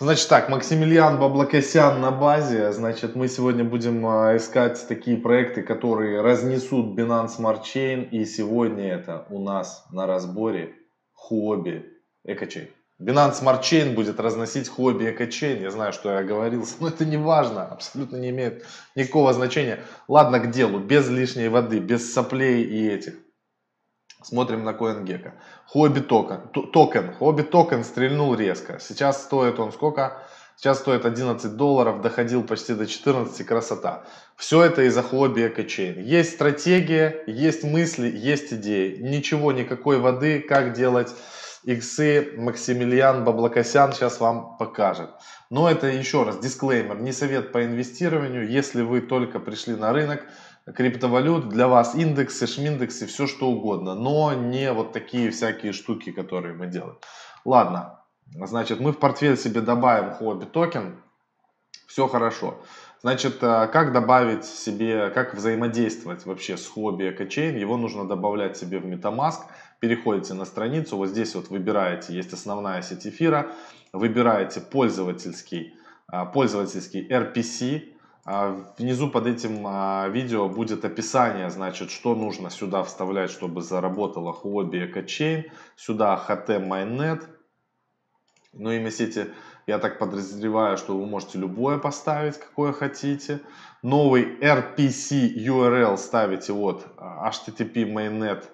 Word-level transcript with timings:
Значит 0.00 0.28
так, 0.28 0.48
Максимилиан 0.48 1.18
Баблокосян 1.18 2.00
на 2.00 2.12
базе. 2.12 2.70
Значит, 2.70 3.16
мы 3.16 3.26
сегодня 3.26 3.64
будем 3.64 4.06
а, 4.06 4.36
искать 4.36 4.86
такие 4.86 5.16
проекты, 5.16 5.64
которые 5.64 6.20
разнесут 6.20 6.96
Binance 6.96 7.30
Smart 7.36 7.62
Chain. 7.64 8.08
И 8.10 8.24
сегодня 8.24 8.94
это 8.94 9.26
у 9.28 9.42
нас 9.42 9.84
на 9.90 10.06
разборе 10.06 10.76
хобби 11.12 11.84
экочейн. 12.24 12.68
Binance 13.02 13.42
Smart 13.42 13.62
Chain 13.62 13.94
будет 13.94 14.20
разносить 14.20 14.68
хобби 14.68 15.10
экочейн. 15.10 15.60
Я 15.60 15.72
знаю, 15.72 15.92
что 15.92 16.12
я 16.12 16.22
говорил, 16.22 16.64
но 16.80 16.86
это 16.86 17.04
не 17.04 17.16
важно, 17.16 17.66
абсолютно 17.66 18.18
не 18.18 18.30
имеет 18.30 18.64
никакого 18.94 19.32
значения. 19.32 19.80
Ладно, 20.06 20.38
к 20.38 20.52
делу, 20.52 20.78
без 20.78 21.08
лишней 21.08 21.48
воды, 21.48 21.80
без 21.80 22.14
соплей 22.14 22.62
и 22.62 22.88
этих. 22.88 23.14
Смотрим 24.22 24.64
на 24.64 24.70
CoinGecko. 24.70 25.32
Хобби 25.66 26.00
токен. 26.00 26.40
токен. 26.72 27.14
Хобби 27.14 27.42
токен 27.42 27.84
стрельнул 27.84 28.34
резко. 28.34 28.78
Сейчас 28.80 29.22
стоит 29.22 29.58
он 29.60 29.72
сколько? 29.72 30.22
Сейчас 30.56 30.80
стоит 30.80 31.04
11 31.04 31.54
долларов, 31.54 32.02
доходил 32.02 32.42
почти 32.42 32.74
до 32.74 32.84
14, 32.86 33.46
красота. 33.46 34.02
Все 34.34 34.64
это 34.64 34.82
из-за 34.82 35.04
Huobi 35.04 35.46
Eco 35.46 35.64
Chain. 35.64 36.00
Есть 36.00 36.34
стратегия, 36.34 37.22
есть 37.28 37.62
мысли, 37.62 38.10
есть 38.10 38.52
идеи. 38.52 38.96
Ничего, 39.00 39.52
никакой 39.52 39.98
воды, 39.98 40.40
как 40.40 40.72
делать 40.72 41.14
иксы, 41.62 42.32
Максимилиан 42.36 43.24
Баблокосян 43.24 43.92
сейчас 43.92 44.18
вам 44.18 44.56
покажет. 44.56 45.10
Но 45.50 45.70
это 45.70 45.86
еще 45.86 46.24
раз, 46.24 46.38
дисклеймер, 46.38 46.98
не 46.98 47.12
совет 47.12 47.52
по 47.52 47.64
инвестированию. 47.64 48.48
Если 48.48 48.82
вы 48.82 49.00
только 49.00 49.38
пришли 49.38 49.76
на 49.76 49.92
рынок, 49.92 50.24
криптовалют, 50.76 51.48
для 51.48 51.68
вас 51.68 51.94
индексы, 51.94 52.46
шминдексы, 52.46 53.06
все 53.06 53.26
что 53.26 53.48
угодно, 53.48 53.94
но 53.94 54.34
не 54.34 54.72
вот 54.72 54.92
такие 54.92 55.30
всякие 55.30 55.72
штуки, 55.72 56.12
которые 56.12 56.54
мы 56.54 56.66
делаем. 56.66 56.98
Ладно, 57.44 58.00
значит, 58.26 58.80
мы 58.80 58.92
в 58.92 58.98
портфель 58.98 59.36
себе 59.36 59.60
добавим 59.60 60.12
хобби 60.12 60.44
токен, 60.44 60.96
все 61.86 62.06
хорошо. 62.06 62.58
Значит, 63.00 63.42
э, 63.42 63.68
как 63.72 63.92
добавить 63.92 64.44
себе, 64.44 65.10
как 65.10 65.34
взаимодействовать 65.34 66.26
вообще 66.26 66.56
с 66.56 66.66
хобби 66.66 67.10
экочейн, 67.10 67.56
его 67.56 67.76
нужно 67.76 68.08
добавлять 68.08 68.56
себе 68.56 68.80
в 68.80 68.86
MetaMask, 68.86 69.42
переходите 69.78 70.34
на 70.34 70.44
страницу, 70.44 70.96
вот 70.96 71.08
здесь 71.08 71.34
вот 71.36 71.48
выбираете, 71.48 72.12
есть 72.12 72.32
основная 72.32 72.82
сеть 72.82 73.06
эфира, 73.06 73.52
выбираете 73.92 74.60
пользовательский, 74.60 75.74
э, 76.12 76.24
пользовательский 76.32 77.08
RPC, 77.08 77.97
внизу 78.78 79.08
под 79.08 79.26
этим 79.26 79.64
а, 79.66 80.08
видео 80.08 80.48
будет 80.48 80.84
описание, 80.84 81.48
значит, 81.50 81.90
что 81.90 82.14
нужно 82.14 82.50
сюда 82.50 82.84
вставлять, 82.84 83.30
чтобы 83.30 83.62
заработала 83.62 84.32
Huobi 84.32 84.92
EcoChain. 84.92 85.50
Сюда 85.76 86.22
HT 86.28 86.66
Mainnet. 86.68 87.22
Ну, 88.52 88.70
имя 88.70 88.90
сети, 88.90 89.30
я 89.66 89.78
так 89.78 89.98
подозреваю, 89.98 90.76
что 90.76 90.98
вы 90.98 91.06
можете 91.06 91.38
любое 91.38 91.78
поставить, 91.78 92.38
какое 92.38 92.72
хотите. 92.72 93.40
Новый 93.82 94.38
RPC 94.40 95.34
URL 95.36 95.96
ставите 95.96 96.52
вот 96.52 96.86
а, 96.98 97.30
http 97.30 97.90
mainnet 97.90 98.44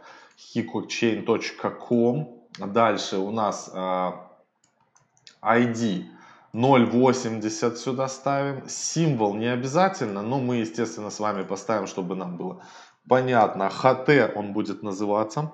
hikochain.com. 0.54 2.40
Дальше 2.58 3.16
у 3.16 3.32
нас 3.32 3.72
ID 5.42 6.04
0.80 6.54 7.76
сюда 7.76 8.08
ставим. 8.08 8.68
Символ 8.68 9.34
не 9.34 9.52
обязательно, 9.52 10.22
но 10.22 10.38
мы, 10.38 10.56
естественно, 10.56 11.10
с 11.10 11.18
вами 11.20 11.42
поставим, 11.42 11.86
чтобы 11.86 12.14
нам 12.14 12.36
было 12.36 12.62
понятно. 13.08 13.70
HT 13.82 14.32
он 14.34 14.52
будет 14.52 14.82
называться. 14.82 15.52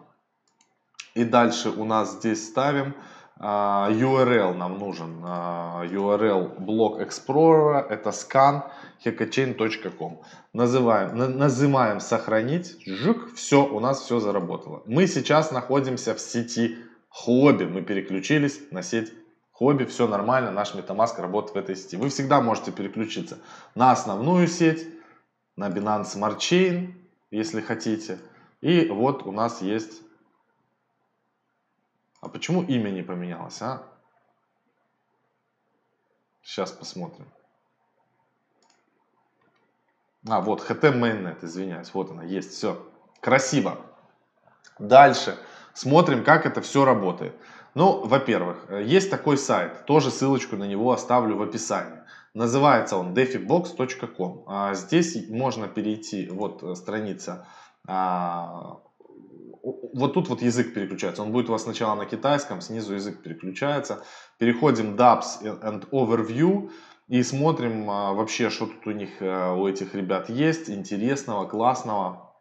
И 1.15 1.25
дальше 1.25 1.71
у 1.71 1.85
нас 1.85 2.13
здесь 2.13 2.47
ставим 2.47 2.95
uh, 3.41 3.91
URL 3.91 4.55
нам 4.55 4.79
нужен. 4.79 5.25
Uh, 5.25 5.91
URL 5.91 6.61
блок 6.61 7.01
Explorer. 7.01 7.87
Это 7.89 8.11
scan 8.11 8.63
hackachain.com. 9.05 10.21
Называем, 10.53 11.17
на, 11.17 11.29
нажимаем 11.29 12.01
сохранить. 12.01 12.77
Жук, 12.87 13.35
все, 13.35 13.65
у 13.65 13.81
нас 13.81 14.03
все 14.03 14.21
заработало. 14.21 14.83
Мы 14.87 15.07
сейчас 15.07 15.51
находимся 15.51 16.15
в 16.15 16.21
сети 16.21 16.77
хобби. 17.09 17.65
Мы 17.65 17.83
переключились 17.83 18.61
на 18.71 18.83
сеть 18.83 19.13
хобби, 19.61 19.85
все 19.85 20.09
нормально, 20.09 20.51
наш 20.51 20.75
MetaMask 20.75 21.21
работает 21.21 21.55
в 21.55 21.59
этой 21.59 21.77
сети. 21.77 21.95
Вы 21.95 22.09
всегда 22.09 22.41
можете 22.41 22.73
переключиться 22.73 23.39
на 23.75 23.93
основную 23.93 24.49
сеть, 24.49 24.89
на 25.55 25.69
Binance 25.69 26.17
Smart 26.17 26.39
Chain, 26.39 26.95
если 27.31 27.61
хотите. 27.61 28.19
И 28.63 28.89
вот 28.89 29.27
у 29.27 29.33
нас 29.33 29.61
есть... 29.61 30.01
А 32.23 32.31
почему 32.31 32.63
имя 32.63 32.89
не 32.89 33.03
поменялось, 33.03 33.61
а? 33.61 33.83
Сейчас 36.43 36.73
посмотрим. 36.73 37.31
А, 40.27 40.41
вот, 40.41 40.63
HT 40.63 40.99
Mainnet, 40.99 41.45
извиняюсь, 41.45 41.93
вот 41.93 42.11
она, 42.11 42.25
есть, 42.25 42.53
все. 42.53 42.83
Красиво. 43.21 43.79
Дальше 44.79 45.39
смотрим, 45.75 46.25
как 46.25 46.47
это 46.47 46.63
все 46.63 46.87
работает. 46.87 47.37
Ну, 47.75 48.05
во-первых, 48.05 48.67
э, 48.69 48.83
есть 48.85 49.11
такой 49.11 49.37
сайт, 49.37 49.87
тоже 49.87 50.11
ссылочку 50.11 50.57
на 50.57 50.65
него 50.65 50.93
оставлю 50.93 51.37
в 51.37 51.43
описании. 51.43 52.01
Называется 52.35 52.97
он 52.97 53.15
defibox.com. 53.15 54.45
А 54.47 54.75
здесь 54.75 55.29
можно 55.29 55.69
перейти, 55.69 56.29
вот 56.29 56.63
э, 56.63 56.75
страница, 56.75 57.47
а, 57.87 58.79
вот 59.63 60.15
тут 60.15 60.29
вот 60.29 60.43
язык 60.43 60.75
переключается. 60.75 61.23
Он 61.23 61.33
будет 61.33 61.49
у 61.49 61.53
вас 61.53 61.65
сначала 61.65 61.95
на 61.95 62.07
китайском, 62.07 62.61
снизу 62.61 62.95
язык 62.95 63.23
переключается. 63.23 64.05
Переходим 64.39 64.97
Dubs 64.97 65.43
and 65.43 65.89
Overview 65.91 66.71
и 67.09 67.23
смотрим 67.23 67.91
а, 67.91 68.13
вообще, 68.13 68.51
что 68.51 68.67
тут 68.67 68.87
у 68.87 68.93
них, 68.93 69.21
э, 69.21 69.53
у 69.55 69.67
этих 69.67 69.95
ребят 69.95 70.29
есть, 70.31 70.71
интересного, 70.71 71.47
классного. 71.47 72.33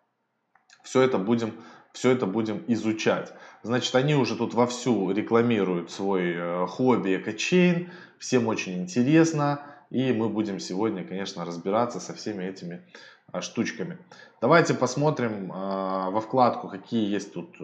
Все 0.84 1.02
это 1.02 1.18
будем 1.18 1.54
все 1.94 2.12
это 2.12 2.26
будем 2.26 2.64
изучать. 2.68 3.34
Значит, 3.64 3.94
они 3.96 4.16
уже 4.16 4.36
тут 4.36 4.54
вовсю 4.54 5.12
рекламируют 5.12 5.92
свой 5.92 6.34
э, 6.36 6.68
хобби 6.68 7.18
экочейн, 7.18 7.92
всем 8.18 8.48
очень 8.48 8.82
интересно, 8.82 9.62
и 9.90 10.14
мы 10.14 10.30
будем 10.30 10.60
сегодня, 10.60 11.04
конечно, 11.04 11.46
разбираться 11.46 12.00
со 12.00 12.14
всеми 12.14 12.46
этими 12.46 12.86
э, 13.34 13.42
штучками. 13.42 13.98
Давайте 14.40 14.74
посмотрим 14.74 15.52
э, 15.52 16.10
во 16.12 16.22
вкладку, 16.22 16.70
какие 16.70 17.10
есть 17.12 17.34
тут 17.34 17.58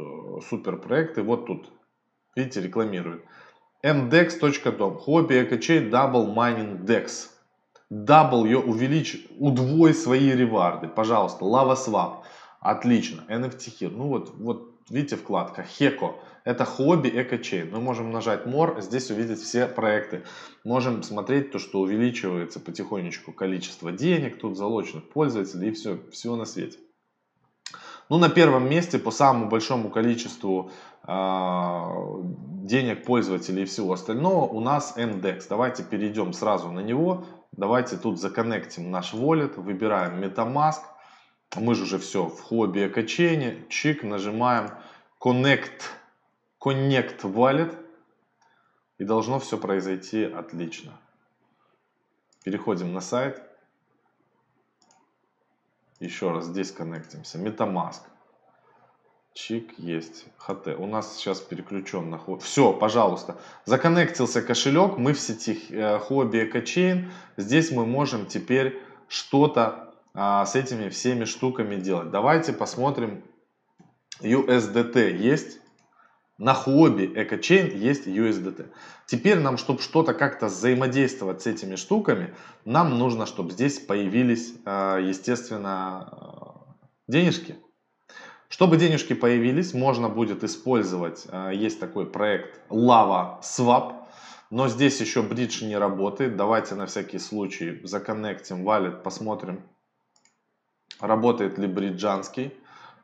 супер 0.50 0.78
проекты. 0.78 1.22
Вот 1.22 1.46
тут, 1.46 1.72
видите, 2.36 2.62
рекламируют. 2.62 3.24
mdex.com, 3.84 4.98
хобби 4.98 5.44
экочейн 5.44 5.90
Double 5.90 6.34
Mining 6.34 6.84
Dex. 6.84 7.30
Double 7.92 8.46
ее 8.46 8.58
увеличь, 8.58 9.28
удвой 9.38 9.94
свои 9.94 10.32
реварды, 10.32 10.88
пожалуйста, 10.88 11.46
Lava 11.46 11.76
Swap. 11.76 12.24
Отлично. 12.66 13.22
NFT 13.28 13.80
Hero. 13.80 13.94
Ну 13.96 14.08
вот, 14.08 14.34
вот 14.40 14.72
видите 14.90 15.18
вкладка 15.18 15.62
Хеко. 15.62 16.16
Это 16.44 16.66
хобби 16.66 17.10
экочейн. 17.10 17.70
Мы 17.72 17.80
можем 17.80 18.10
нажать 18.10 18.48
More, 18.48 18.82
здесь 18.82 19.12
увидеть 19.12 19.40
все 19.40 19.68
проекты. 19.68 20.24
Можем 20.64 21.04
смотреть 21.04 21.52
то, 21.52 21.60
что 21.60 21.82
увеличивается 21.82 22.60
потихонечку 22.60 23.34
количество 23.34 23.92
денег, 23.92 24.40
тут 24.40 24.58
залоченных 24.58 25.08
пользователей 25.10 25.70
и 25.70 25.72
все, 25.74 26.00
всего 26.12 26.36
на 26.36 26.46
свете. 26.46 26.80
Ну, 28.10 28.18
на 28.18 28.30
первом 28.30 28.68
месте 28.68 28.98
по 28.98 29.12
самому 29.12 29.48
большому 29.48 29.92
количеству 29.92 30.72
э, 31.08 31.12
денег 32.64 33.06
пользователей 33.06 33.62
и 33.62 33.66
всего 33.66 33.94
остального 33.94 34.46
у 34.46 34.60
нас 34.60 34.96
MDEX. 34.98 35.44
Давайте 35.50 35.84
перейдем 35.84 36.34
сразу 36.34 36.72
на 36.72 36.80
него. 36.80 37.26
Давайте 37.52 37.96
тут 37.98 38.20
законнектим 38.20 38.90
наш 38.90 39.14
wallet, 39.14 39.62
выбираем 39.62 40.20
MetaMask 40.20 40.95
мы 41.56 41.76
же 41.76 41.84
уже 41.84 42.00
все 42.00 42.28
в 42.28 42.42
хобби 42.42 42.88
качения, 42.88 43.66
чик, 43.70 44.04
нажимаем 44.04 44.72
Connect, 45.20 45.82
Connect 46.60 47.22
Wallet, 47.22 47.76
и 48.98 49.04
должно 49.04 49.40
все 49.40 49.58
произойти 49.58 50.24
отлично. 50.24 50.94
Переходим 52.44 52.94
на 52.94 53.02
сайт. 53.02 53.42
Еще 56.00 56.32
раз 56.32 56.46
здесь 56.46 56.72
коннектимся. 56.72 57.38
Metamask. 57.40 58.02
Чик 59.34 59.78
есть. 59.80 60.26
HT. 60.48 60.76
У 60.76 60.86
нас 60.86 61.18
сейчас 61.18 61.42
переключен 61.42 62.10
на 62.10 62.18
хобби. 62.18 62.42
Все, 62.42 62.72
пожалуйста. 62.72 63.38
Законнектился 63.66 64.42
кошелек. 64.42 64.98
Мы 64.98 65.14
в 65.14 65.20
сети 65.20 65.60
э, 65.70 66.00
хобби 66.00 66.46
экочейн. 66.46 67.12
Здесь 67.36 67.72
мы 67.72 67.86
можем 67.86 68.28
теперь 68.28 68.82
что-то 69.08 69.85
а, 70.16 70.46
с 70.46 70.56
этими 70.56 70.88
всеми 70.90 71.26
штуками 71.26 71.76
делать. 71.76 72.10
Давайте 72.10 72.54
посмотрим. 72.54 73.24
USDT 74.22 75.18
есть. 75.18 75.60
На 76.38 76.54
хобби 76.54 77.04
EcoChain 77.04 77.76
есть 77.76 78.08
USDT. 78.08 78.70
Теперь 79.06 79.40
нам, 79.40 79.58
чтобы 79.58 79.82
что-то 79.82 80.14
как-то 80.14 80.48
взаимодействовать 80.48 81.42
с 81.42 81.48
этими 81.48 81.76
штуками, 81.76 82.34
нам 82.64 82.98
нужно, 82.98 83.26
чтобы 83.26 83.52
здесь 83.52 83.80
появились, 83.80 84.54
а, 84.66 84.98
естественно, 85.00 86.66
денежки. 87.08 87.58
Чтобы 88.48 88.78
денежки 88.78 89.14
появились, 89.14 89.74
можно 89.74 90.08
будет 90.08 90.46
использовать, 90.46 91.26
а, 91.30 91.52
есть 91.52 91.80
такой 91.80 92.06
проект 92.06 92.62
Lava 92.70 93.42
Swap. 93.42 93.96
Но 94.50 94.70
здесь 94.70 95.02
еще 95.02 95.24
бридж 95.24 95.64
не 95.64 95.78
работает. 95.78 96.38
Давайте 96.38 96.76
на 96.76 96.86
всякий 96.86 97.20
случай 97.20 97.82
законнектим 97.84 98.64
валет, 98.64 99.04
посмотрим, 99.04 99.64
работает 101.00 101.58
ли 101.58 101.68
бриджанский. 101.68 102.54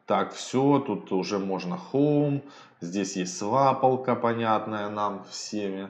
Так, 0.05 0.33
все, 0.33 0.79
тут 0.79 1.11
уже 1.11 1.39
можно 1.39 1.79
home. 1.91 2.43
Здесь 2.81 3.15
есть 3.15 3.37
свапалка, 3.37 4.15
понятная 4.15 4.89
нам 4.89 5.23
всеми. 5.29 5.89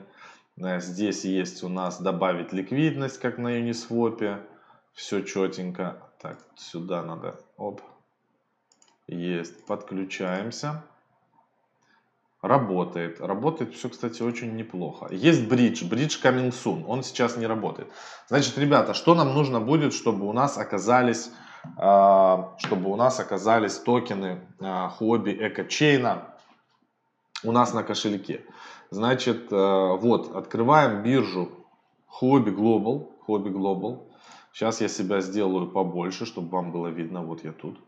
Э, 0.56 0.80
здесь 0.80 1.24
есть 1.24 1.62
у 1.62 1.68
нас 1.68 2.00
добавить 2.00 2.52
ликвидность, 2.52 3.18
как 3.18 3.38
на 3.38 3.58
Uniswap. 3.58 4.40
Все 4.92 5.22
четенько. 5.22 6.02
Так, 6.20 6.38
сюда 6.56 7.02
надо. 7.02 7.40
Оп. 7.56 7.80
Есть. 9.06 9.64
Подключаемся. 9.66 10.84
Работает. 12.42 13.20
Работает 13.20 13.74
все, 13.74 13.88
кстати, 13.88 14.22
очень 14.22 14.54
неплохо. 14.56 15.08
Есть 15.10 15.48
бридж. 15.48 15.84
Бридж 15.84 16.18
coming 16.22 16.50
soon. 16.50 16.84
Он 16.86 17.02
сейчас 17.02 17.36
не 17.36 17.46
работает. 17.46 17.88
Значит, 18.28 18.58
ребята, 18.58 18.94
что 18.94 19.14
нам 19.14 19.32
нужно 19.32 19.60
будет, 19.60 19.94
чтобы 19.94 20.28
у 20.28 20.32
нас 20.32 20.58
оказались 20.58 21.30
чтобы 21.76 22.90
у 22.90 22.96
нас 22.96 23.20
оказались 23.20 23.78
токены 23.78 24.40
а, 24.60 24.88
хобби 24.88 25.30
экочейна 25.30 26.32
у 27.44 27.52
нас 27.52 27.74
на 27.74 27.82
кошельке. 27.82 28.44
Значит, 28.90 29.50
э, 29.50 29.56
вот, 29.56 30.36
открываем 30.36 31.02
биржу 31.02 31.50
Hobby 32.20 32.54
Global. 32.54 33.08
Hobby 33.26 33.50
Global. 33.50 34.00
Сейчас 34.52 34.80
я 34.80 34.88
себя 34.88 35.20
сделаю 35.20 35.68
побольше, 35.68 36.26
чтобы 36.26 36.50
вам 36.50 36.72
было 36.72 36.88
видно. 36.88 37.22
Вот 37.22 37.42
я 37.44 37.52
тут. 37.52 37.78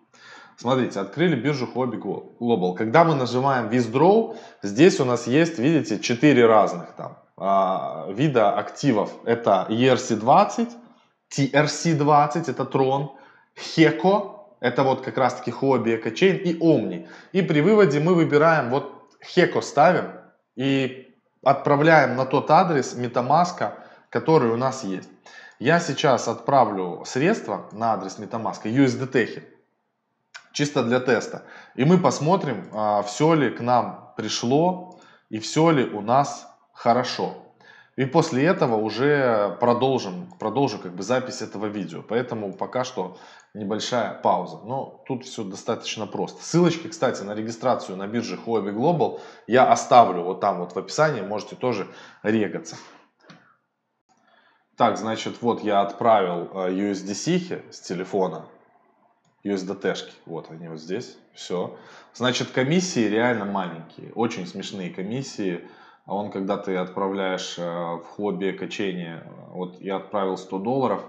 Смотрите, 0.57 1.01
открыли 1.01 1.37
биржу 1.37 1.69
Hobby 1.75 2.01
Global. 2.41 2.75
Когда 2.75 3.05
мы 3.05 3.15
нажимаем 3.15 3.69
Withdraw, 3.69 4.37
здесь 4.63 5.01
у 5.01 5.05
нас 5.05 5.27
есть, 5.27 5.59
видите, 5.59 5.99
4 6.01 6.47
разных 6.47 6.93
там 6.93 7.19
а, 7.37 8.07
вида 8.11 8.57
активов. 8.57 9.13
Это 9.25 9.67
ERC20, 9.69 10.69
TRC20, 11.37 12.51
это 12.51 12.63
Tron, 12.63 13.11
HECO, 13.57 14.41
это 14.61 14.83
вот 14.83 15.03
как 15.03 15.19
раз 15.19 15.35
таки 15.35 15.51
Hobby 15.51 16.03
EcoChain 16.03 16.39
и 16.39 16.59
Omni. 16.59 17.09
И 17.33 17.43
при 17.43 17.61
выводе 17.61 18.01
мы 18.01 18.15
выбираем, 18.15 18.71
вот 18.71 19.15
HECO 19.23 19.63
ставим, 19.63 20.13
и 20.57 21.15
отправляем 21.43 22.17
на 22.17 22.27
тот 22.27 22.51
адрес 22.51 22.95
MetaMask, 22.97 23.73
который 24.11 24.51
у 24.51 24.57
нас 24.57 24.85
есть. 24.85 25.09
Я 25.59 25.81
сейчас 25.81 26.29
отправлю 26.29 27.05
средства 27.07 27.69
на 27.73 27.93
адрес 27.93 28.19
MetaMask 28.19 28.63
USDT, 28.65 29.43
чисто 30.53 30.83
для 30.83 31.01
теста. 31.01 31.43
И 31.75 31.85
мы 31.85 31.99
посмотрим, 31.99 32.69
а, 32.73 33.03
все 33.03 33.35
ли 33.35 33.51
к 33.51 33.61
нам 33.61 34.13
пришло 34.17 35.01
и 35.29 35.39
все 35.39 35.71
ли 35.71 35.85
у 35.85 36.01
нас 36.01 36.49
хорошо. 36.73 37.44
И 37.97 38.07
после 38.07 38.45
этого 38.45 38.77
уже 38.77 39.57
продолжим, 39.61 40.33
продолжу 40.41 40.79
как 40.79 40.95
бы 40.95 41.03
запись 41.03 41.43
этого 41.43 41.67
видео. 41.67 42.03
Поэтому 42.03 42.53
пока 42.53 42.83
что 42.83 43.19
небольшая 43.55 44.15
пауза. 44.15 44.59
Но 44.65 45.03
тут 45.07 45.25
все 45.25 45.45
достаточно 45.45 46.07
просто. 46.07 46.43
Ссылочки, 46.43 46.89
кстати, 46.89 47.23
на 47.23 47.35
регистрацию 47.35 47.97
на 47.97 48.09
бирже 48.09 48.37
Huobi 48.37 48.75
Global 48.75 49.21
я 49.47 49.71
оставлю 49.71 50.23
вот 50.23 50.41
там 50.41 50.59
вот 50.59 50.75
в 50.75 50.79
описании. 50.79 51.21
Можете 51.21 51.55
тоже 51.55 51.87
регаться. 52.25 52.77
Так, 54.77 54.99
значит, 54.99 55.41
вот 55.41 55.63
я 55.63 55.83
отправил 55.83 56.51
USDC 56.53 57.73
с 57.73 57.81
телефона. 57.81 58.47
USDT, 59.45 59.83
-шки. 59.83 60.11
вот 60.27 60.51
они 60.51 60.69
вот 60.69 60.81
здесь, 60.81 61.17
все. 61.35 61.77
Значит, 62.15 62.51
комиссии 62.51 63.07
реально 63.07 63.45
маленькие, 63.45 64.11
очень 64.15 64.47
смешные 64.47 64.91
комиссии. 64.91 65.69
А 66.07 66.15
он, 66.15 66.31
когда 66.31 66.57
ты 66.59 66.77
отправляешь 66.77 67.57
э, 67.59 67.63
в 67.63 68.05
хобби 68.05 68.53
качение, 68.53 69.27
вот 69.49 69.81
я 69.81 69.97
отправил 69.97 70.37
100 70.37 70.59
долларов, 70.59 71.03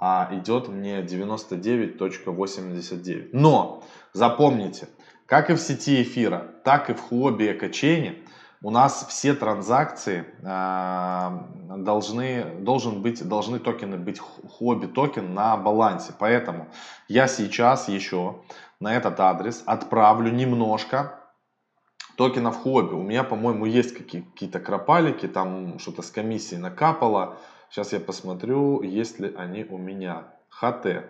а 0.00 0.28
идет 0.32 0.66
мне 0.68 1.02
99.89. 1.02 3.28
Но 3.32 3.84
запомните, 4.12 4.88
как 5.26 5.50
и 5.50 5.54
в 5.54 5.60
сети 5.60 6.02
эфира, 6.02 6.44
так 6.64 6.90
и 6.90 6.94
в 6.94 7.00
хобби 7.00 7.52
качения 7.52 8.16
у 8.62 8.70
нас 8.70 9.06
все 9.08 9.34
транзакции 9.34 10.24
э, 10.42 11.30
должны, 11.78 12.44
должен 12.60 13.00
быть, 13.00 13.24
должны 13.26 13.60
токены 13.60 13.96
быть 13.96 14.18
Huobi 14.18 14.86
токен 14.86 15.34
на 15.34 15.56
балансе. 15.56 16.12
Поэтому 16.18 16.66
я 17.06 17.28
сейчас 17.28 17.88
еще 17.88 18.42
на 18.80 18.96
этот 18.96 19.20
адрес 19.20 19.62
отправлю 19.66 20.32
немножко 20.32 21.21
токенов 22.22 22.62
Huobi. 22.62 22.94
У 22.94 23.02
меня, 23.02 23.24
по-моему, 23.24 23.66
есть 23.66 23.96
какие-то 23.96 24.60
кропалики, 24.60 25.26
там 25.26 25.80
что-то 25.80 26.02
с 26.02 26.10
комиссией 26.12 26.62
накапало. 26.62 27.36
Сейчас 27.68 27.92
я 27.92 27.98
посмотрю, 27.98 28.80
есть 28.82 29.18
ли 29.18 29.34
они 29.34 29.64
у 29.64 29.76
меня. 29.76 30.28
HT. 30.48 31.02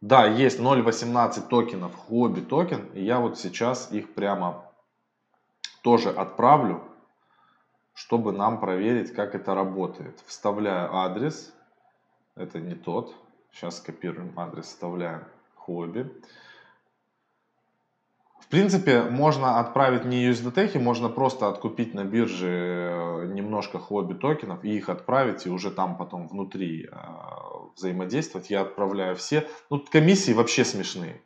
Да, 0.00 0.24
есть 0.24 0.60
0.18 0.60 1.48
токенов 1.48 1.96
Huobi 1.96 2.42
токен. 2.42 2.86
И 2.94 3.02
я 3.02 3.18
вот 3.18 3.40
сейчас 3.40 3.90
их 3.90 4.14
прямо 4.14 4.70
тоже 5.82 6.10
отправлю, 6.10 6.80
чтобы 7.92 8.30
нам 8.30 8.60
проверить, 8.60 9.12
как 9.12 9.34
это 9.34 9.52
работает. 9.56 10.22
Вставляю 10.26 10.94
адрес. 10.94 11.52
Это 12.36 12.60
не 12.60 12.76
тот. 12.76 13.16
Сейчас 13.50 13.78
скопируем 13.78 14.32
адрес, 14.38 14.66
вставляем 14.66 15.24
хобби. 15.56 16.08
В 18.44 18.48
принципе, 18.48 19.02
можно 19.02 19.58
отправить 19.58 20.04
не 20.04 20.28
USDT, 20.28 20.78
можно 20.78 21.08
просто 21.08 21.48
откупить 21.48 21.94
на 21.94 22.04
бирже 22.04 22.48
э, 22.48 23.26
немножко 23.32 23.78
хобби 23.78 24.12
токенов 24.12 24.62
и 24.64 24.76
их 24.76 24.90
отправить, 24.90 25.46
и 25.46 25.50
уже 25.50 25.70
там 25.70 25.96
потом 25.96 26.28
внутри 26.28 26.84
э, 26.84 26.94
взаимодействовать. 27.74 28.50
Я 28.50 28.60
отправляю 28.60 29.16
все. 29.16 29.48
Ну, 29.70 29.82
комиссии 29.90 30.34
вообще 30.34 30.62
смешные. 30.66 31.22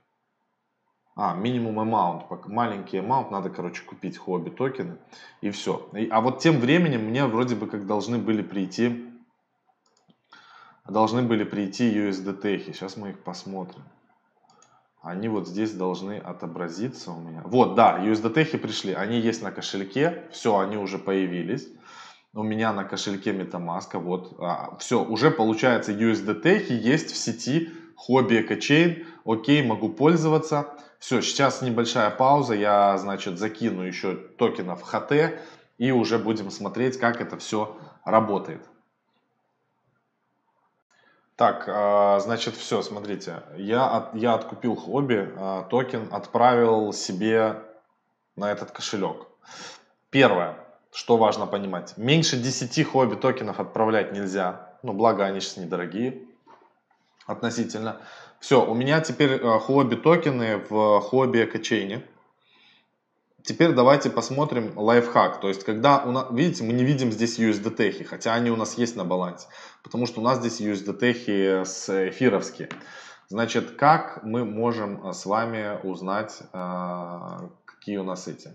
А, 1.17 1.35
минимум 1.35 1.81
amount, 1.81 2.26
маленький 2.47 2.99
amount, 2.99 3.31
надо, 3.31 3.50
короче, 3.50 3.82
купить 3.82 4.17
хобби 4.17 4.50
токены 4.50 4.99
и 5.41 5.50
все. 5.50 5.91
а 6.12 6.21
вот 6.21 6.38
тем 6.38 6.61
временем 6.61 7.06
мне 7.06 7.26
вроде 7.26 7.56
бы 7.56 7.67
как 7.67 7.85
должны 7.85 8.19
были 8.19 8.43
прийти, 8.43 9.05
должны 10.88 11.23
были 11.23 11.43
прийти 11.43 11.93
USDT. 11.93 12.73
Сейчас 12.73 12.97
мы 12.97 13.11
их 13.11 13.19
посмотрим 13.25 13.82
они 15.03 15.29
вот 15.29 15.47
здесь 15.47 15.73
должны 15.73 16.19
отобразиться 16.19 17.12
у 17.12 17.21
меня. 17.21 17.43
Вот, 17.45 17.75
да, 17.75 17.99
USDT 18.00 18.59
пришли, 18.59 18.93
они 18.93 19.21
есть 19.21 19.43
на 19.43 19.50
кошельке, 19.50 20.25
все, 20.33 20.59
они 20.59 20.77
уже 20.77 20.99
появились. 20.99 21.69
У 22.35 22.43
меня 22.43 22.73
на 22.73 22.85
кошельке 22.85 23.33
MetaMask, 23.33 23.99
вот, 23.99 24.37
а, 24.39 24.77
все, 24.79 25.02
уже 25.02 25.31
получается 25.31 25.93
USDT 25.93 26.73
есть 26.73 27.12
в 27.12 27.17
сети 27.17 27.71
Hobby 28.09 28.47
EcoChain, 28.47 29.05
окей, 29.25 29.62
могу 29.62 29.88
пользоваться. 29.88 30.75
Все, 30.99 31.21
сейчас 31.21 31.62
небольшая 31.62 32.11
пауза, 32.11 32.55
я, 32.55 32.99
значит, 32.99 33.38
закину 33.38 33.83
еще 33.83 34.14
токенов 34.14 34.83
HT 34.83 35.38
и 35.78 35.93
уже 35.93 36.19
будем 36.19 36.50
смотреть, 36.50 36.99
как 36.99 37.21
это 37.21 37.37
все 37.38 37.76
работает. 38.05 38.69
Так, 41.38 41.66
а, 41.68 42.18
значит, 42.18 42.57
все, 42.57 42.83
смотрите. 42.83 43.45
Я, 43.57 43.87
от, 43.87 44.12
я 44.16 44.35
откупил 44.35 44.75
хобби, 44.75 45.33
а, 45.37 45.62
токен 45.71 46.09
отправил 46.11 46.92
себе 46.92 47.62
на 48.35 48.50
этот 48.50 48.73
кошелек. 48.73 49.28
Первое, 50.11 50.57
что 50.92 51.16
важно 51.16 51.47
понимать. 51.47 51.97
Меньше 51.97 52.38
10 52.38 52.85
хобби 52.85 53.14
токенов 53.14 53.61
отправлять 53.61 54.12
нельзя. 54.12 54.75
Ну, 54.83 54.95
благо 54.95 55.25
они 55.26 55.38
сейчас 55.38 55.59
недорогие 55.59 56.23
относительно. 57.25 58.00
Все, 58.40 58.68
у 58.68 58.75
меня 58.75 59.00
теперь 59.00 59.40
а, 59.40 59.61
хобби 59.61 59.95
токены 59.95 60.57
в 60.68 61.00
хобби 61.02 61.45
экочейне. 61.45 62.04
Теперь 63.49 63.73
давайте 63.73 64.11
посмотрим 64.11 64.76
лайфхак. 64.76 65.40
То 65.40 65.49
есть, 65.49 65.64
когда 65.64 66.05
у 66.05 66.12
нас, 66.12 66.26
видите, 66.31 66.64
мы 66.64 66.75
не 66.75 66.85
видим 66.85 67.11
здесь 67.11 67.38
USDT, 67.38 68.05
хотя 68.05 68.35
они 68.35 68.50
у 68.50 68.57
нас 68.57 68.76
есть 68.76 68.95
на 68.95 69.07
балансе. 69.07 69.47
Потому 69.83 70.05
что 70.05 70.21
у 70.21 70.23
нас 70.23 70.40
здесь 70.40 70.61
USDT 70.61 71.64
с 71.64 72.09
эфировские. 72.11 72.69
Значит, 73.28 73.71
как 73.71 74.23
мы 74.23 74.45
можем 74.45 75.02
э, 75.02 75.14
с 75.14 75.25
вами 75.25 75.81
узнать, 75.83 76.43
э, 76.52 77.49
какие 77.64 77.97
у 77.97 78.02
нас 78.02 78.28
эти? 78.28 78.52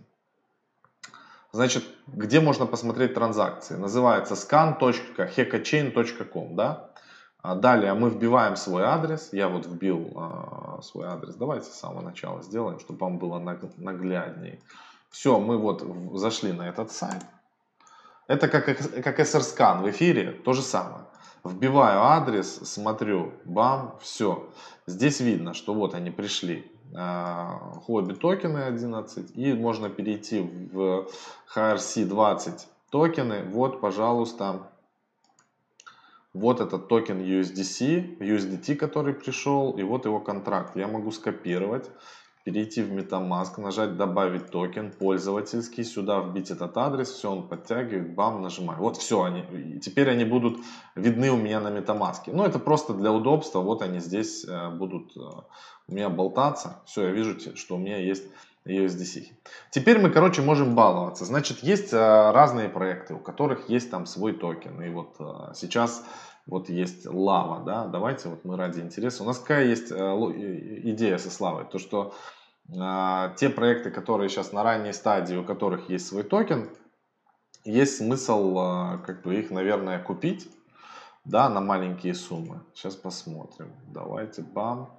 Значит, 1.52 1.86
где 2.06 2.40
можно 2.40 2.68
посмотреть 2.68 3.16
транзакции? 3.16 3.74
Называется 3.74 4.36
scan.hecachain.com, 4.36 6.56
да? 6.56 6.92
А 7.44 7.56
далее 7.56 7.94
мы 7.94 8.10
вбиваем 8.10 8.56
свой 8.56 8.84
адрес. 8.84 9.34
Я 9.34 9.50
вот 9.50 9.66
вбил 9.66 10.14
э, 10.16 10.82
свой 10.82 11.08
адрес. 11.08 11.36
Давайте 11.36 11.66
с 11.66 11.74
самого 11.74 12.02
начала 12.02 12.42
сделаем, 12.42 12.80
чтобы 12.80 13.00
вам 13.00 13.18
было 13.18 13.38
нагляднее. 13.38 14.62
Все, 15.10 15.38
мы 15.40 15.58
вот 15.58 15.86
зашли 16.14 16.54
на 16.54 16.70
этот 16.70 16.94
сайт. 16.94 17.22
Это 18.28 18.48
как, 18.48 18.66
как 19.04 19.20
SR-скан 19.20 19.84
в 19.84 19.90
эфире, 19.90 20.32
то 20.32 20.54
же 20.54 20.62
самое. 20.62 21.04
Вбиваю 21.44 22.02
адрес, 22.02 22.62
смотрю, 22.64 23.34
бам, 23.44 24.00
все. 24.02 24.50
Здесь 24.88 25.20
видно, 25.20 25.54
что 25.54 25.74
вот 25.74 25.96
они 25.96 26.12
пришли. 26.12 26.72
Хобби 27.86 28.14
токены 28.14 28.60
11. 28.60 29.36
И 29.36 29.52
можно 29.54 29.90
перейти 29.90 30.40
в 30.72 31.10
HRC20 31.54 32.62
токены. 32.90 33.44
Вот, 33.44 33.82
пожалуйста, 33.82 34.72
вот 36.34 36.60
этот 36.62 36.88
токен 36.88 37.22
USDC, 37.22 38.18
USDT, 38.18 38.76
который 38.76 39.14
пришел, 39.14 39.78
и 39.78 39.84
вот 39.84 40.06
его 40.06 40.20
контракт. 40.20 40.76
Я 40.76 40.88
могу 40.88 41.12
скопировать, 41.12 41.92
перейти 42.44 42.82
в 42.82 42.92
MetaMask, 42.92 43.60
нажать 43.60 43.96
добавить 43.96 44.52
токен 44.52 44.92
пользовательский, 44.92 45.84
сюда 45.84 46.20
вбить 46.20 46.52
этот 46.52 46.78
адрес, 46.78 47.10
все 47.10 47.32
он 47.32 47.48
подтягивает, 47.48 48.14
бам, 48.16 48.42
нажимаю. 48.42 48.80
Вот 48.80 48.98
все, 48.98 49.24
они, 49.24 49.80
теперь 49.80 50.10
они 50.10 50.26
будут 50.26 50.58
видны 50.96 51.32
у 51.32 51.38
меня 51.38 51.62
на 51.62 51.70
MetaMask. 51.70 52.24
Ну, 52.28 52.44
это 52.44 52.60
просто 52.60 52.94
для 52.94 53.12
удобства, 53.14 53.60
вот 53.60 53.82
они 53.82 54.00
здесь 54.00 54.46
э, 54.46 54.70
будут 54.72 55.16
э, 55.16 55.22
у 55.88 55.94
меня 55.94 56.10
болтаться. 56.10 56.82
Все, 56.86 57.08
я 57.08 57.12
вижу, 57.12 57.40
что 57.56 57.76
у 57.76 57.80
меня 57.80 57.98
есть 57.98 58.24
USDC. 58.66 59.28
Теперь 59.72 60.00
мы, 60.00 60.10
короче, 60.10 60.42
можем 60.42 60.76
баловаться. 60.76 61.24
Значит, 61.24 61.60
есть 61.64 61.94
э, 61.94 61.98
разные 62.32 62.68
проекты, 62.68 63.14
у 63.14 63.20
которых 63.20 63.70
есть 63.70 63.90
там 63.90 64.06
свой 64.06 64.34
токен. 64.34 64.82
И 64.82 64.90
вот 64.90 65.16
сейчас 65.56 66.04
вот 66.46 66.70
есть 66.70 67.06
Lava, 67.06 67.64
да, 67.64 67.88
давайте 67.88 68.30
вот 68.30 68.44
мы 68.44 68.58
ради 68.58 68.82
интереса. 68.82 69.24
У 69.24 69.26
нас 69.26 69.40
какая 69.40 69.66
есть 69.66 69.92
э, 69.92 69.96
идея 69.96 71.18
с 71.18 71.30
Lava? 71.30 71.66
То, 71.66 71.80
что 71.80 72.14
те 72.66 73.50
проекты, 73.50 73.92
которые 73.92 74.30
сейчас 74.30 74.54
на 74.54 74.64
ранней 74.64 74.94
стадии, 74.94 75.36
у 75.36 75.44
которых 75.44 75.90
есть 75.90 76.08
свой 76.08 76.24
токен, 76.24 76.70
есть 77.66 77.98
смысл 77.98 79.00
как 79.06 79.22
бы 79.24 79.36
их, 79.36 79.52
наверное, 79.52 80.00
купить, 80.02 80.50
да, 81.26 81.50
на 81.50 81.60
маленькие 81.60 82.14
суммы. 82.14 82.62
Сейчас 82.74 82.96
посмотрим. 82.96 83.74
Давайте, 83.88 84.44
бам, 84.44 84.98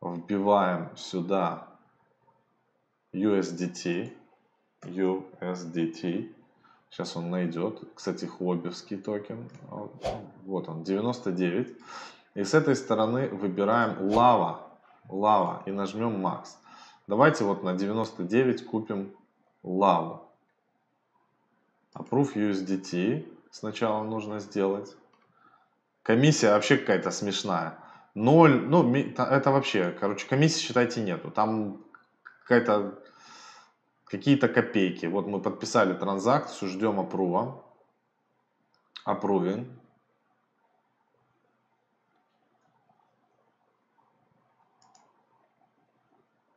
вбиваем 0.00 0.90
сюда 0.96 1.68
USDT. 3.12 4.12
USDT. 4.82 6.34
Сейчас 6.94 7.16
он 7.16 7.28
найдет. 7.28 7.80
Кстати, 7.96 8.24
хоббевский 8.24 8.96
токен. 8.96 9.50
Вот 10.44 10.68
он, 10.68 10.84
99. 10.84 11.76
И 12.36 12.44
с 12.44 12.54
этой 12.54 12.76
стороны 12.76 13.28
выбираем 13.30 13.98
Lava. 13.98 14.60
Lava. 15.08 15.62
И 15.66 15.72
нажмем 15.72 16.24
Max. 16.24 16.50
Давайте 17.08 17.42
вот 17.42 17.64
на 17.64 17.74
99 17.74 18.64
купим 18.66 19.12
Lava. 19.64 20.20
Approve 21.94 22.34
USDT. 22.34 23.26
Сначала 23.50 24.04
нужно 24.04 24.38
сделать. 24.38 24.94
Комиссия 26.04 26.50
вообще 26.50 26.76
какая-то 26.76 27.10
смешная. 27.10 27.76
Ноль, 28.14 28.60
ну, 28.68 28.94
это 28.94 29.50
вообще, 29.50 29.90
короче, 29.98 30.28
комиссии, 30.28 30.64
считайте, 30.64 31.00
нету. 31.00 31.32
Там 31.32 31.82
какая-то 32.42 33.00
какие-то 34.16 34.48
копейки. 34.48 35.06
Вот 35.06 35.26
мы 35.26 35.40
подписали 35.40 35.92
транзакцию, 35.92 36.68
ждем 36.68 37.00
апрува. 37.00 37.64
Approving. 39.06 39.66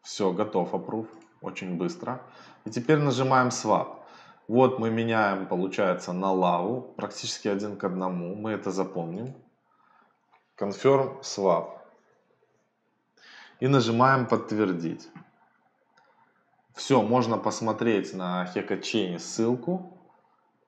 Все, 0.03 0.31
готов 0.33 0.73
approve. 0.73 1.09
Очень 1.41 1.77
быстро. 1.77 2.21
И 2.65 2.69
теперь 2.69 2.99
нажимаем 2.99 3.47
swap. 3.47 4.03
Вот 4.47 4.77
мы 4.79 4.91
меняем, 4.91 5.47
получается, 5.47 6.13
на 6.13 6.31
лаву. 6.31 6.93
Практически 6.95 7.47
один 7.47 7.75
к 7.75 7.83
одному. 7.83 8.35
Мы 8.35 8.51
это 8.51 8.69
запомним. 8.69 9.33
Confirm 10.59 11.21
swap. 11.21 11.79
И 13.59 13.67
нажимаем 13.67 14.27
подтвердить. 14.27 15.09
Все, 16.77 17.01
можно 17.01 17.39
посмотреть 17.39 18.13
на 18.13 18.45
Хекачейне 18.45 19.17
ссылку. 19.17 19.97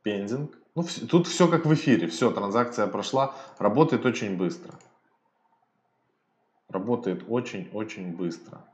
Пендинг. 0.02 0.58
Ну, 0.74 0.84
тут 1.08 1.28
все 1.28 1.48
как 1.48 1.68
в 1.68 1.74
эфире. 1.76 2.08
Все, 2.08 2.32
транзакция 2.32 2.88
прошла. 2.88 3.36
Работает 3.60 4.08
очень 4.08 4.36
быстро. 4.36 4.74
Работает 6.68 7.26
очень-очень 7.28 8.16
быстро. 8.16 8.66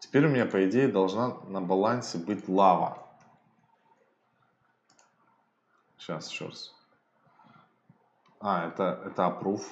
Теперь 0.00 0.26
у 0.26 0.28
меня, 0.28 0.44
по 0.44 0.68
идее, 0.68 0.88
должна 0.88 1.36
на 1.46 1.60
балансе 1.60 2.18
быть 2.18 2.48
лава. 2.48 3.06
Сейчас, 5.98 6.32
еще 6.32 6.46
раз. 6.46 6.74
А, 8.40 8.66
это, 8.66 9.00
это 9.06 9.22
approve. 9.22 9.62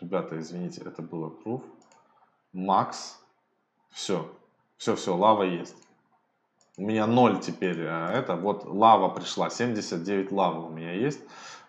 Ребята, 0.00 0.36
извините, 0.40 0.82
это 0.84 1.00
был 1.00 1.28
approve. 1.30 1.64
Max. 2.52 3.18
Все. 3.90 4.34
Все, 4.78 4.94
все, 4.94 5.14
лава 5.14 5.42
есть. 5.42 5.76
У 6.76 6.82
меня 6.82 7.06
0 7.08 7.40
теперь. 7.40 7.84
А 7.86 8.12
это 8.12 8.36
вот 8.36 8.64
лава 8.64 9.08
пришла. 9.08 9.50
79 9.50 10.30
лавы 10.30 10.66
у 10.66 10.70
меня 10.70 10.92
есть. 10.92 11.20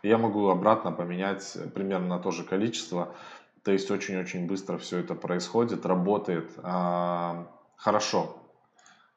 Я 0.03 0.19
могу 0.19 0.47
обратно 0.49 0.91
поменять 0.91 1.57
примерно 1.73 2.07
на 2.07 2.19
то 2.19 2.29
же 2.29 2.43
количество. 2.43 3.15
То 3.63 3.71
есть 3.71 3.89
очень-очень 3.91 4.47
быстро 4.47 4.77
все 4.77 4.99
это 4.99 5.15
происходит, 5.15 5.85
работает 5.85 6.51
а, 6.61 7.47
хорошо. 7.75 8.37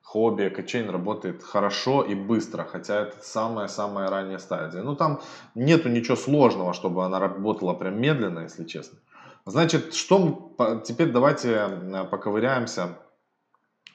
Хобби 0.02 0.48
Экочейн 0.48 0.90
работает 0.90 1.42
хорошо 1.42 2.02
и 2.02 2.14
быстро, 2.14 2.64
хотя 2.64 3.02
это 3.02 3.22
самая-самая 3.22 4.10
ранняя 4.10 4.38
стадия. 4.38 4.82
Ну 4.82 4.96
там 4.96 5.20
нету 5.54 5.88
ничего 5.88 6.16
сложного, 6.16 6.72
чтобы 6.72 7.04
она 7.04 7.18
работала 7.18 7.74
прям 7.74 8.00
медленно, 8.00 8.40
если 8.40 8.64
честно. 8.64 8.98
Значит, 9.46 9.94
что 9.94 10.54
теперь 10.84 11.12
давайте 11.12 11.68
поковыряемся 12.10 12.98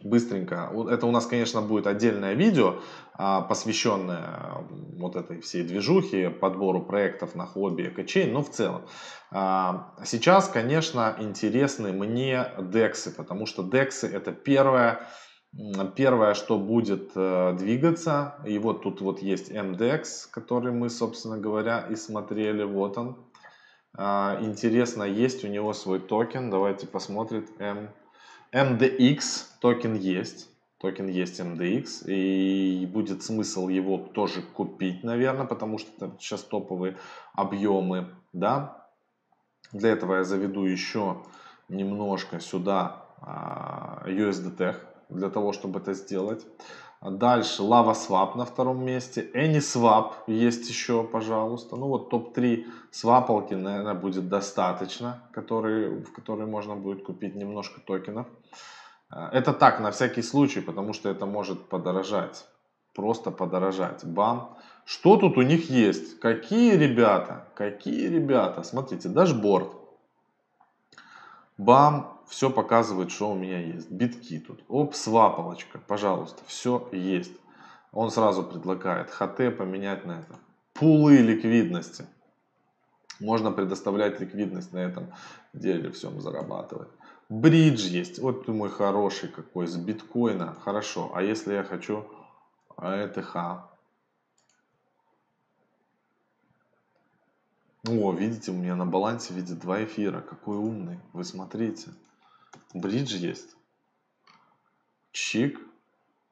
быстренько. 0.01 0.71
Это 0.89 1.05
у 1.05 1.11
нас, 1.11 1.25
конечно, 1.25 1.61
будет 1.61 1.87
отдельное 1.87 2.33
видео, 2.33 2.75
а, 3.13 3.41
посвященное 3.41 4.65
вот 4.97 5.15
этой 5.15 5.41
всей 5.41 5.63
движухе, 5.63 6.29
подбору 6.29 6.81
проектов 6.81 7.35
на 7.35 7.45
хобби 7.45 7.87
экочейн, 7.87 8.31
но 8.31 8.43
в 8.43 8.49
целом. 8.49 8.83
А, 9.31 9.93
сейчас, 10.05 10.47
конечно, 10.47 11.15
интересны 11.19 11.91
мне 11.91 12.51
дексы, 12.59 13.11
потому 13.15 13.45
что 13.45 13.63
дексы 13.63 14.07
это 14.07 14.31
первое, 14.31 15.07
первое, 15.95 16.33
что 16.33 16.59
будет 16.59 17.11
э, 17.15 17.55
двигаться. 17.57 18.35
И 18.45 18.59
вот 18.59 18.83
тут 18.83 19.01
вот 19.01 19.21
есть 19.21 19.51
MDEX, 19.51 20.27
который 20.29 20.71
мы, 20.71 20.89
собственно 20.89 21.37
говоря, 21.37 21.87
и 21.89 21.95
смотрели. 21.95 22.63
Вот 22.63 22.97
он. 22.97 23.17
А, 23.97 24.37
интересно, 24.41 25.03
есть 25.03 25.43
у 25.43 25.47
него 25.47 25.73
свой 25.73 25.99
токен. 25.99 26.51
Давайте 26.51 26.85
посмотрим. 26.85 27.47
M 27.57 27.89
MDX 28.57 29.59
токен 29.61 29.93
есть. 29.93 30.49
Токен 30.79 31.07
есть 31.07 31.39
MDX. 31.39 32.07
И 32.07 32.87
будет 32.87 33.21
смысл 33.21 33.67
его 33.67 33.99
тоже 33.99 34.41
купить, 34.41 35.03
наверное, 35.03 35.45
потому 35.45 35.77
что 35.77 36.15
сейчас 36.19 36.41
топовые 36.41 36.97
объемы. 37.33 38.15
Да? 38.33 38.87
Для 39.71 39.91
этого 39.91 40.15
я 40.15 40.23
заведу 40.23 40.63
еще 40.65 41.23
немножко 41.69 42.39
сюда 42.39 43.05
USDT 44.05 44.75
для 45.09 45.29
того, 45.29 45.53
чтобы 45.53 45.79
это 45.79 45.93
сделать. 45.93 46.43
Дальше 47.01 47.61
Lava 47.61 47.93
Swap 47.93 48.35
на 48.35 48.45
втором 48.45 48.83
месте. 48.83 49.29
AnySwap 49.35 50.13
есть 50.27 50.67
еще, 50.67 51.03
пожалуйста. 51.03 51.75
Ну 51.75 51.87
вот 51.87 52.09
топ-3 52.09 52.65
свапалки, 52.91 53.53
наверное, 53.53 53.93
будет 53.93 54.29
достаточно, 54.29 55.21
которые, 55.31 56.03
в 56.03 56.11
которые 56.11 56.47
можно 56.47 56.75
будет 56.75 57.03
купить 57.03 57.35
немножко 57.35 57.81
токенов. 57.81 58.25
Э, 59.11 59.27
это 59.31 59.53
так, 59.53 59.79
на 59.79 59.91
всякий 59.91 60.23
случай, 60.23 60.59
потому 60.59 60.93
что 60.93 61.09
это 61.09 61.27
может 61.27 61.69
подорожать. 61.69 62.47
Просто 62.95 63.29
подорожать. 63.29 64.03
Бам. 64.03 64.57
Что 64.83 65.17
тут 65.17 65.37
у 65.37 65.43
них 65.43 65.69
есть? 65.69 66.19
Какие 66.19 66.75
ребята? 66.77 67.47
Какие 67.53 68.07
ребята? 68.07 68.63
Смотрите, 68.63 69.07
дашборд. 69.07 69.71
Бам 71.59 72.16
все 72.27 72.49
показывает, 72.49 73.11
что 73.11 73.31
у 73.31 73.35
меня 73.35 73.59
есть. 73.59 73.89
Битки 73.89 74.39
тут. 74.39 74.63
Оп, 74.67 74.95
свапалочка, 74.95 75.79
пожалуйста, 75.79 76.43
все 76.45 76.87
есть. 76.91 77.33
Он 77.91 78.11
сразу 78.11 78.43
предлагает 78.43 79.09
ХТ 79.09 79.57
поменять 79.57 80.05
на 80.05 80.19
это. 80.19 80.39
Пулы 80.73 81.17
ликвидности. 81.17 82.05
Можно 83.19 83.51
предоставлять 83.51 84.19
ликвидность 84.19 84.73
на 84.73 84.79
этом 84.79 85.11
деле, 85.53 85.91
всем 85.91 86.21
зарабатывать. 86.21 86.89
Бридж 87.29 87.87
есть. 87.87 88.19
Вот 88.19 88.45
ты 88.45 88.51
мой 88.51 88.69
хороший 88.69 89.29
какой, 89.29 89.67
с 89.67 89.75
биткоина. 89.75 90.55
Хорошо. 90.61 91.11
А 91.15 91.23
если 91.23 91.53
я 91.53 91.63
хочу 91.63 92.05
АЭТХ? 92.75 93.35
О, 97.89 98.11
видите, 98.11 98.51
у 98.51 98.53
меня 98.53 98.75
на 98.75 98.85
балансе 98.85 99.33
видит 99.33 99.59
два 99.59 99.83
эфира. 99.83 100.21
Какой 100.21 100.57
умный. 100.57 100.99
Вы 101.13 101.23
смотрите. 101.23 101.91
Бридж 102.73 103.15
есть. 103.15 103.55
Чик. 105.11 105.59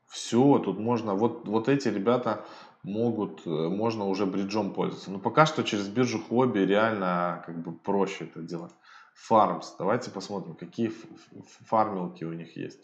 Все, 0.07 0.59
тут 0.59 0.79
можно, 0.79 1.13
вот, 1.13 1.47
вот 1.47 1.67
эти 1.67 1.89
ребята 1.89 2.45
могут, 2.83 3.45
э, 3.45 3.49
можно 3.49 4.05
уже 4.05 4.25
бриджом 4.25 4.73
пользоваться. 4.73 5.11
Но 5.11 5.19
пока 5.19 5.45
что 5.45 5.63
через 5.63 5.87
биржу 5.87 6.23
хобби 6.23 6.59
реально 6.59 7.43
как 7.45 7.57
бы 7.61 7.73
проще 7.73 8.25
это 8.25 8.41
делать. 8.41 8.71
Фармс. 9.15 9.75
Давайте 9.77 10.11
посмотрим, 10.11 10.55
какие 10.55 10.93
фармилки 11.67 12.23
у 12.23 12.33
них 12.33 12.55
есть. 12.55 12.79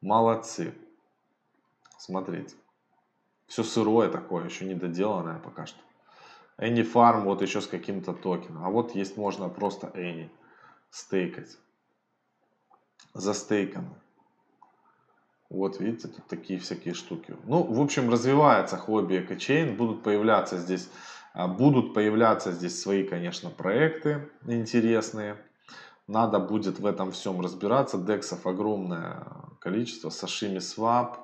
Молодцы. 0.00 0.74
Смотрите. 1.98 2.54
Все 3.46 3.64
сырое 3.64 4.08
такое, 4.08 4.44
еще 4.44 4.64
не 4.64 4.74
доделанное 4.74 5.38
пока 5.38 5.66
что. 5.66 5.80
Any 6.56 6.82
Farm 6.82 7.24
вот 7.24 7.42
еще 7.42 7.60
с 7.60 7.66
каким-то 7.66 8.12
токеном. 8.12 8.64
А 8.64 8.70
вот 8.70 8.94
есть 8.94 9.16
можно 9.16 9.48
просто 9.48 9.88
Any 9.88 10.30
стейкать. 10.90 11.58
Застейкано. 13.14 13.94
Вот 15.48 15.80
видите, 15.80 16.08
тут 16.08 16.24
такие 16.26 16.60
всякие 16.60 16.94
штуки. 16.94 17.36
Ну, 17.44 17.64
в 17.64 17.80
общем, 17.80 18.08
развивается 18.08 18.76
хобби 18.76 19.18
экочейн. 19.18 19.76
Будут 19.76 20.04
появляться 20.04 20.58
здесь, 20.58 20.88
а, 21.34 21.48
будут 21.48 21.92
появляться 21.92 22.52
здесь 22.52 22.80
свои, 22.80 23.02
конечно, 23.02 23.50
проекты 23.50 24.30
интересные. 24.46 25.36
Надо 26.06 26.38
будет 26.38 26.78
в 26.78 26.86
этом 26.86 27.10
всем 27.10 27.40
разбираться. 27.40 27.98
Дексов 27.98 28.46
огромное 28.46 29.26
количество. 29.58 30.08
Sashimi 30.08 30.58
Swap. 30.58 31.16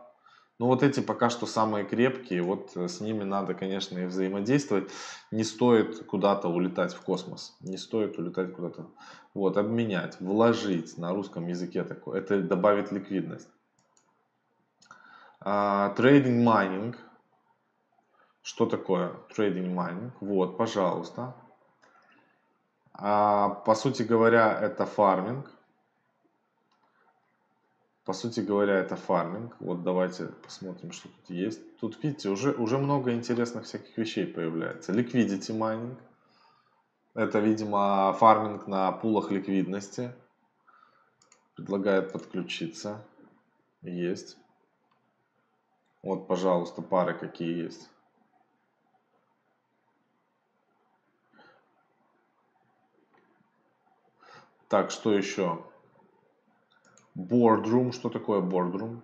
Ну, 0.58 0.66
вот 0.66 0.82
эти 0.82 1.00
пока 1.00 1.28
что 1.28 1.44
самые 1.46 1.84
крепкие. 1.84 2.42
Вот 2.42 2.76
с 2.76 3.00
ними 3.00 3.24
надо, 3.24 3.52
конечно, 3.54 3.98
и 3.98 4.06
взаимодействовать. 4.06 4.90
Не 5.30 5.44
стоит 5.44 6.06
куда-то 6.06 6.48
улетать 6.48 6.94
в 6.94 7.00
космос. 7.02 7.56
Не 7.60 7.76
стоит 7.76 8.18
улетать 8.18 8.54
куда-то. 8.54 8.86
Вот, 9.34 9.58
обменять, 9.58 10.18
вложить 10.18 10.96
на 10.96 11.12
русском 11.12 11.46
языке 11.46 11.84
такое. 11.84 12.20
Это 12.20 12.40
добавит 12.40 12.90
ликвидность. 12.90 13.48
Trading 15.40 16.40
э, 16.40 16.42
mining. 16.42 16.98
Что 18.42 18.64
такое 18.64 19.12
trading 19.34 19.74
mining? 19.74 20.14
Вот, 20.20 20.56
пожалуйста. 20.56 21.34
Э, 22.98 23.62
по 23.64 23.74
сути 23.74 24.04
говоря, 24.04 24.58
это 24.58 24.86
фарминг. 24.86 25.50
По 28.06 28.12
сути 28.12 28.38
говоря, 28.38 28.74
это 28.74 28.94
фарминг. 28.94 29.56
Вот 29.58 29.82
давайте 29.82 30.26
посмотрим, 30.26 30.92
что 30.92 31.08
тут 31.08 31.28
есть. 31.28 31.76
Тут, 31.78 32.00
видите, 32.04 32.28
уже, 32.28 32.52
уже 32.52 32.78
много 32.78 33.12
интересных 33.12 33.64
всяких 33.64 33.98
вещей 33.98 34.28
появляется. 34.28 34.92
Liquidity 34.92 35.52
mining. 35.52 35.98
Это, 37.14 37.40
видимо, 37.40 38.12
фарминг 38.12 38.68
на 38.68 38.92
пулах 38.92 39.32
ликвидности. 39.32 40.12
Предлагает 41.56 42.12
подключиться. 42.12 43.04
Есть. 43.82 44.38
Вот, 46.04 46.28
пожалуйста, 46.28 46.82
пары 46.82 47.12
какие 47.12 47.64
есть. 47.64 47.90
Так, 54.68 54.92
что 54.92 55.12
еще? 55.12 55.64
Boardroom. 57.16 57.92
Что 57.92 58.10
такое 58.10 58.40
boardroom? 58.40 59.02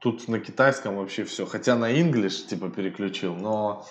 Тут 0.00 0.28
на 0.28 0.38
китайском 0.38 0.96
вообще 0.96 1.24
все. 1.24 1.44
Хотя 1.46 1.76
на 1.76 1.92
English 1.92 2.46
типа 2.48 2.70
переключил, 2.70 3.34
но 3.34 3.84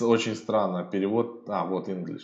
очень 0.00 0.34
странно. 0.34 0.84
Перевод... 0.84 1.48
А, 1.48 1.64
вот 1.64 1.88
English. 1.88 2.22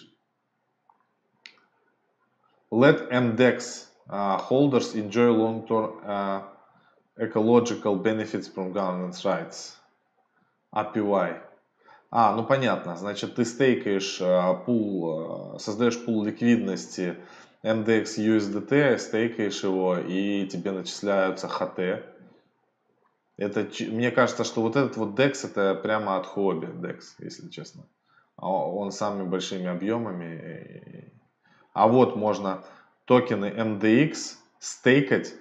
Let 2.71 3.11
MDEX 3.11 3.89
uh, 4.09 4.39
holders 4.39 4.95
enjoy 4.95 5.31
long-term 5.31 6.01
uh, 6.07 6.43
ecological 7.19 7.97
benefits 7.97 8.49
from 8.49 8.73
governance 8.73 9.25
rights. 9.27 9.77
APY. 10.75 11.52
А, 12.15 12.37
ну 12.37 12.45
понятно. 12.45 12.95
Значит, 12.95 13.37
ты 13.37 13.47
стейкаешь 13.47 14.21
uh, 14.21 14.63
пул, 14.67 15.55
uh, 15.55 15.59
создаешь 15.59 16.05
пул 16.05 16.23
ликвидности 16.23 17.17
MDX 17.63 18.19
USDT, 18.19 18.99
стейкаешь 18.99 19.65
его 19.65 19.97
и 19.97 20.47
тебе 20.47 20.73
начисляются 20.73 21.47
HT. 21.47 22.05
Это, 23.39 23.67
мне 23.87 24.11
кажется, 24.11 24.45
что 24.45 24.61
вот 24.61 24.77
этот 24.77 24.99
вот 24.99 25.19
DEX 25.19 25.47
это 25.51 25.75
прямо 25.75 26.19
от 26.19 26.27
хобби 26.27 26.67
DEX, 26.67 27.01
если 27.19 27.49
честно. 27.49 27.85
А 28.37 28.47
он 28.51 28.93
самыми 28.93 29.27
большими 29.27 29.69
объемами 29.69 31.11
а 31.73 31.89
вот 31.89 32.15
можно 32.17 32.63
токены 33.07 33.47
MDX 33.47 34.37
стейкать 34.59 35.33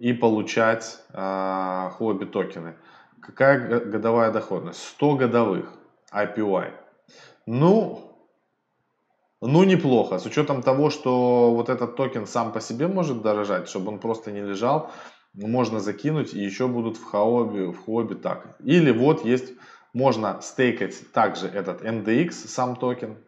и 0.00 0.12
получать 0.12 0.98
э, 1.12 1.90
Huobi 1.92 2.24
токены. 2.24 2.74
Какая 3.20 3.80
годовая 3.80 4.32
доходность? 4.32 4.80
100 4.80 5.16
годовых 5.16 5.72
APY. 6.14 6.72
Ну, 7.46 8.14
ну, 9.40 9.64
неплохо. 9.64 10.18
С 10.18 10.26
учетом 10.26 10.62
того, 10.62 10.88
что 10.90 11.54
вот 11.54 11.68
этот 11.68 11.96
токен 11.96 12.26
сам 12.26 12.52
по 12.52 12.60
себе 12.60 12.88
может 12.88 13.22
дорожать, 13.22 13.68
чтобы 13.68 13.92
он 13.92 13.98
просто 13.98 14.32
не 14.32 14.40
лежал, 14.40 14.90
можно 15.34 15.80
закинуть 15.80 16.32
и 16.32 16.38
еще 16.38 16.66
будут 16.68 16.96
в 16.96 17.04
хобби, 17.04 17.66
в 17.66 17.84
хобби 17.84 18.14
так. 18.14 18.56
Или 18.60 18.90
вот 18.90 19.24
есть, 19.24 19.52
можно 19.92 20.40
стейкать 20.40 21.12
также 21.12 21.48
этот 21.48 21.82
MDX, 21.82 22.30
сам 22.32 22.76
токен, 22.76 23.18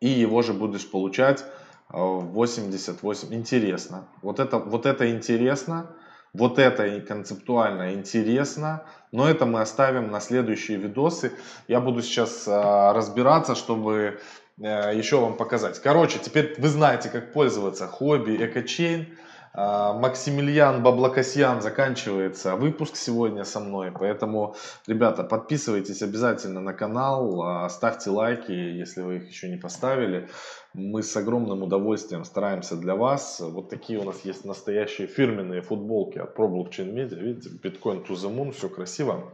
и 0.00 0.08
его 0.08 0.42
же 0.42 0.52
будешь 0.52 0.90
получать 0.90 1.44
88. 1.90 3.28
Э, 3.30 3.34
интересно. 3.34 4.08
Вот 4.22 4.40
это, 4.40 4.58
вот 4.58 4.86
это 4.86 5.10
интересно. 5.10 5.94
Вот 6.34 6.58
это 6.58 7.00
концептуально 7.00 7.94
интересно, 7.94 8.82
но 9.12 9.28
это 9.28 9.46
мы 9.46 9.60
оставим 9.60 10.10
на 10.10 10.20
следующие 10.20 10.76
видосы. 10.76 11.32
Я 11.68 11.80
буду 11.80 12.02
сейчас 12.02 12.46
а, 12.46 12.92
разбираться, 12.92 13.54
чтобы 13.54 14.20
а, 14.62 14.92
еще 14.92 15.20
вам 15.20 15.36
показать. 15.36 15.80
Короче, 15.80 16.18
теперь 16.18 16.54
вы 16.58 16.68
знаете, 16.68 17.08
как 17.08 17.32
пользоваться 17.32 17.86
хобби 17.86 18.36
экочейн. 18.36 19.06
А, 19.54 19.92
Максимилиан 19.94 20.82
Баблокосьян 20.82 21.60
заканчивается 21.60 22.56
выпуск 22.56 22.96
сегодня 22.96 23.44
со 23.44 23.60
мной, 23.60 23.92
поэтому, 23.92 24.54
ребята, 24.86 25.24
подписывайтесь 25.24 26.02
обязательно 26.02 26.60
на 26.60 26.74
канал, 26.74 27.42
а, 27.42 27.68
ставьте 27.68 28.10
лайки, 28.10 28.52
если 28.52 29.02
вы 29.02 29.16
их 29.16 29.28
еще 29.28 29.48
не 29.48 29.56
поставили. 29.56 30.28
Мы 30.74 31.02
с 31.02 31.16
огромным 31.16 31.62
удовольствием 31.62 32.24
стараемся 32.24 32.76
для 32.76 32.94
вас. 32.94 33.40
Вот 33.40 33.70
такие 33.70 33.98
у 33.98 34.04
нас 34.04 34.20
есть 34.24 34.44
настоящие 34.44 35.06
фирменные 35.06 35.62
футболки 35.62 36.18
от 36.18 36.36
ProBlockchain 36.36 36.92
Media. 36.92 37.18
Видите, 37.18 37.50
Bitcoin 37.50 38.06
to 38.06 38.14
the 38.14 38.34
Moon, 38.34 38.52
все 38.52 38.68
красиво. 38.68 39.32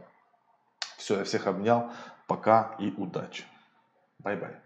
Все, 0.97 1.17
я 1.17 1.23
всех 1.23 1.47
обнял. 1.47 1.91
Пока 2.27 2.75
и 2.79 2.91
удачи. 2.97 3.43
Bye-bye. 4.19 4.64